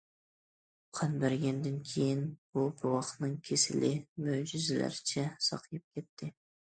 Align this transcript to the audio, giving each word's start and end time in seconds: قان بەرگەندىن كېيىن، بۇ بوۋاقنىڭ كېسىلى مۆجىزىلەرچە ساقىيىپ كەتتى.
قان 0.99 1.11
بەرگەندىن 1.23 1.75
كېيىن، 1.91 2.23
بۇ 2.57 2.63
بوۋاقنىڭ 2.79 3.35
كېسىلى 3.51 3.93
مۆجىزىلەرچە 4.29 5.27
ساقىيىپ 5.51 5.87
كەتتى. 5.99 6.33